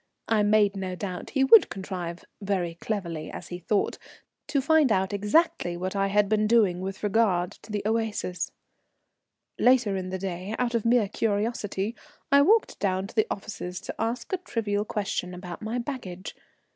[0.27, 3.99] I made no doubt he would contrive, very cleverly as he thought,
[4.47, 8.51] to find out exactly what I had been doing with regard to the Oasis.
[9.59, 11.95] Later in the day, out of mere curiosity,
[12.31, 16.35] I walked down to the offices to ask a trivial question about my baggage.